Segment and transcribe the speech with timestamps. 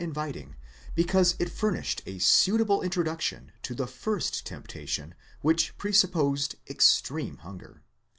[0.01, 0.55] 261 inviting,
[0.95, 7.83] because it furnished a suitable introduction to the first temptation which presupposed extreme hunger.